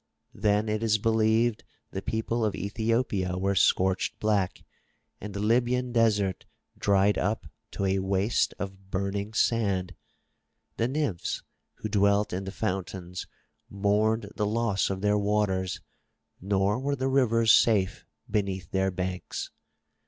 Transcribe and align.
Then 0.33 0.67
it 0.67 0.81
is 0.81 0.97
believed 0.97 1.63
the 1.91 2.01
people 2.01 2.43
of 2.43 2.55
Ethiopia 2.55 3.37
were 3.37 3.53
scorched 3.53 4.19
black 4.19 4.63
and 5.19 5.31
the 5.35 5.39
Libyan 5.39 5.91
desert 5.91 6.47
dried 6.75 7.19
up 7.19 7.45
to 7.73 7.85
a 7.85 7.99
waste 7.99 8.55
of 8.57 8.89
burning 8.89 9.35
sand. 9.35 9.93
The 10.77 10.87
Nymphs 10.87 11.43
who 11.75 11.87
dwelt 11.87 12.33
in 12.33 12.45
the 12.45 12.51
272 12.51 13.27
THROUGH 13.27 13.27
FAIRY 13.27 13.69
HALLS 13.69 13.69
fountains 13.69 13.69
mourned 14.35 14.37
the 14.37 14.47
loss 14.51 14.89
of 14.89 15.01
their 15.01 15.19
waters, 15.19 15.81
nor 16.41 16.79
were 16.79 16.95
the 16.95 17.07
rivers 17.07 17.51
safe 17.53 18.03
beneath 18.27 18.71
their 18.71 18.89
banks. 18.89 19.51